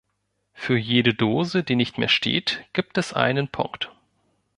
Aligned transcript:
Für 0.53 0.79
jede 0.79 1.13
Dose, 1.13 1.63
die 1.63 1.75
nicht 1.75 1.99
mehr 1.99 2.07
steht, 2.07 2.65
gibt 2.73 2.97
es 2.97 3.13
einen 3.13 3.49
Punkt. 3.49 3.91